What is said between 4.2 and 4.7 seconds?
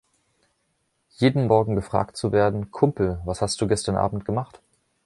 gemacht?